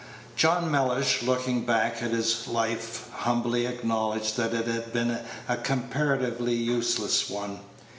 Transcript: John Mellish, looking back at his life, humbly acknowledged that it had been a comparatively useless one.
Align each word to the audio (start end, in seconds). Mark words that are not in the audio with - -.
John 0.35 0.71
Mellish, 0.71 1.21
looking 1.21 1.63
back 1.63 2.01
at 2.01 2.09
his 2.09 2.47
life, 2.47 3.07
humbly 3.11 3.67
acknowledged 3.67 4.35
that 4.37 4.51
it 4.51 4.65
had 4.65 4.91
been 4.91 5.19
a 5.47 5.57
comparatively 5.57 6.55
useless 6.55 7.29
one. 7.29 7.59